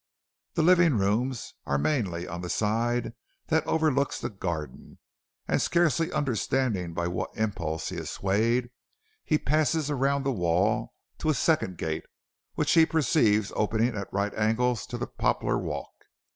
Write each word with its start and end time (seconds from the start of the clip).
The 0.55 0.63
living 0.63 0.97
rooms 0.97 1.53
are 1.67 1.77
mainly 1.77 2.27
on 2.27 2.41
the 2.41 2.49
side 2.49 3.13
that 3.49 3.67
overlooks 3.67 4.19
the 4.19 4.31
garden, 4.31 4.97
and 5.47 5.61
scarcely 5.61 6.11
understanding 6.11 6.95
by 6.95 7.07
what 7.07 7.37
impulse 7.37 7.89
he 7.89 7.97
is 7.97 8.09
swayed, 8.09 8.71
he 9.23 9.37
passes 9.37 9.91
around 9.91 10.23
the 10.23 10.31
wall 10.31 10.95
to 11.19 11.29
a 11.29 11.35
second 11.35 11.77
gate, 11.77 12.05
which 12.55 12.71
he 12.71 12.83
perceives 12.87 13.53
opening 13.55 13.95
at 13.95 14.11
right 14.11 14.33
angles 14.33 14.87
to 14.87 14.97
the 14.97 15.05
poplar 15.05 15.59
walk. 15.59 15.93